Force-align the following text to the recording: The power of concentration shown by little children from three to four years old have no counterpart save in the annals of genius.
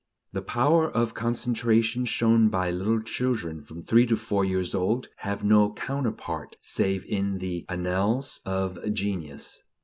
The 0.33 0.41
power 0.41 0.89
of 0.89 1.13
concentration 1.13 2.05
shown 2.05 2.49
by 2.49 2.71
little 2.71 3.03
children 3.03 3.61
from 3.61 3.83
three 3.83 4.07
to 4.07 4.15
four 4.15 4.43
years 4.43 4.73
old 4.73 5.09
have 5.17 5.43
no 5.43 5.73
counterpart 5.73 6.55
save 6.59 7.05
in 7.05 7.37
the 7.37 7.67
annals 7.69 8.41
of 8.43 8.79
genius. 8.95 9.61